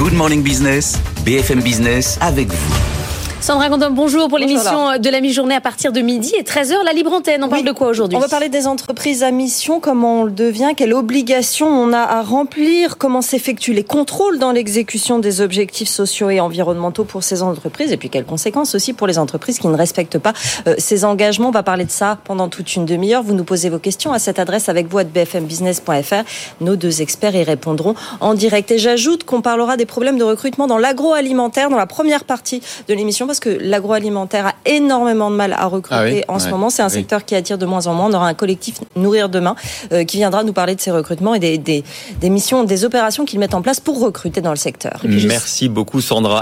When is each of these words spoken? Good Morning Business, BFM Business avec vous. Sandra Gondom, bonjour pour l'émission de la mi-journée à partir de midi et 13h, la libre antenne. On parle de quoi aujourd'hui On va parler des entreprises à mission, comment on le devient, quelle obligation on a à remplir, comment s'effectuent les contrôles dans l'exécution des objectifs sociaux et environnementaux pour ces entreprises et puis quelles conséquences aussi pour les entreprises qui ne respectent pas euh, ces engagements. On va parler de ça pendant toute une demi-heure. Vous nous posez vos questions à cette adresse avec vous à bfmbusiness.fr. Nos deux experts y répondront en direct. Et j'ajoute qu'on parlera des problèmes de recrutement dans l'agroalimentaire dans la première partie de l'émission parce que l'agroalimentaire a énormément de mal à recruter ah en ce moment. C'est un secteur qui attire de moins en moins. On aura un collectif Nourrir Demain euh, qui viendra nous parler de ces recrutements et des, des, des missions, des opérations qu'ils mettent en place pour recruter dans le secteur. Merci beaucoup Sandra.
Good 0.00 0.14
Morning 0.14 0.42
Business, 0.42 0.98
BFM 1.26 1.60
Business 1.60 2.16
avec 2.22 2.48
vous. 2.48 2.99
Sandra 3.40 3.70
Gondom, 3.70 3.94
bonjour 3.94 4.28
pour 4.28 4.36
l'émission 4.36 4.98
de 4.98 5.08
la 5.08 5.22
mi-journée 5.22 5.54
à 5.54 5.62
partir 5.62 5.92
de 5.92 6.02
midi 6.02 6.34
et 6.36 6.42
13h, 6.42 6.84
la 6.84 6.92
libre 6.92 7.10
antenne. 7.10 7.42
On 7.42 7.48
parle 7.48 7.64
de 7.64 7.72
quoi 7.72 7.88
aujourd'hui 7.88 8.18
On 8.18 8.20
va 8.20 8.28
parler 8.28 8.50
des 8.50 8.66
entreprises 8.66 9.22
à 9.22 9.30
mission, 9.30 9.80
comment 9.80 10.20
on 10.20 10.24
le 10.24 10.30
devient, 10.30 10.72
quelle 10.76 10.92
obligation 10.92 11.66
on 11.66 11.94
a 11.94 12.00
à 12.00 12.20
remplir, 12.20 12.98
comment 12.98 13.22
s'effectuent 13.22 13.72
les 13.72 13.82
contrôles 13.82 14.38
dans 14.38 14.52
l'exécution 14.52 15.18
des 15.18 15.40
objectifs 15.40 15.88
sociaux 15.88 16.28
et 16.28 16.38
environnementaux 16.38 17.04
pour 17.04 17.22
ces 17.22 17.42
entreprises 17.42 17.92
et 17.92 17.96
puis 17.96 18.10
quelles 18.10 18.26
conséquences 18.26 18.74
aussi 18.74 18.92
pour 18.92 19.06
les 19.06 19.18
entreprises 19.18 19.58
qui 19.58 19.68
ne 19.68 19.76
respectent 19.76 20.18
pas 20.18 20.34
euh, 20.66 20.74
ces 20.76 21.06
engagements. 21.06 21.48
On 21.48 21.52
va 21.52 21.62
parler 21.62 21.86
de 21.86 21.90
ça 21.90 22.18
pendant 22.24 22.48
toute 22.48 22.76
une 22.76 22.84
demi-heure. 22.84 23.22
Vous 23.22 23.34
nous 23.34 23.44
posez 23.44 23.70
vos 23.70 23.78
questions 23.78 24.12
à 24.12 24.18
cette 24.18 24.38
adresse 24.38 24.68
avec 24.68 24.86
vous 24.86 24.98
à 24.98 25.04
bfmbusiness.fr. 25.04 26.24
Nos 26.60 26.76
deux 26.76 27.00
experts 27.00 27.34
y 27.34 27.42
répondront 27.42 27.94
en 28.20 28.34
direct. 28.34 28.70
Et 28.70 28.78
j'ajoute 28.78 29.24
qu'on 29.24 29.40
parlera 29.40 29.78
des 29.78 29.86
problèmes 29.86 30.18
de 30.18 30.24
recrutement 30.24 30.66
dans 30.66 30.78
l'agroalimentaire 30.78 31.70
dans 31.70 31.78
la 31.78 31.86
première 31.86 32.24
partie 32.24 32.60
de 32.86 32.92
l'émission 32.92 33.29
parce 33.30 33.40
que 33.40 33.58
l'agroalimentaire 33.60 34.46
a 34.46 34.54
énormément 34.66 35.30
de 35.30 35.36
mal 35.36 35.52
à 35.52 35.66
recruter 35.66 36.24
ah 36.26 36.32
en 36.32 36.38
ce 36.38 36.48
moment. 36.48 36.68
C'est 36.68 36.82
un 36.82 36.88
secteur 36.88 37.24
qui 37.24 37.34
attire 37.34 37.58
de 37.58 37.66
moins 37.66 37.86
en 37.86 37.94
moins. 37.94 38.06
On 38.06 38.12
aura 38.12 38.26
un 38.28 38.34
collectif 38.34 38.80
Nourrir 38.96 39.28
Demain 39.28 39.54
euh, 39.92 40.04
qui 40.04 40.16
viendra 40.16 40.42
nous 40.42 40.52
parler 40.52 40.74
de 40.74 40.80
ces 40.80 40.90
recrutements 40.90 41.34
et 41.34 41.38
des, 41.38 41.58
des, 41.58 41.84
des 42.20 42.30
missions, 42.30 42.64
des 42.64 42.84
opérations 42.84 43.24
qu'ils 43.24 43.38
mettent 43.38 43.54
en 43.54 43.62
place 43.62 43.78
pour 43.80 44.00
recruter 44.00 44.40
dans 44.40 44.50
le 44.50 44.56
secteur. 44.56 45.00
Merci 45.04 45.68
beaucoup 45.68 46.00
Sandra. 46.00 46.38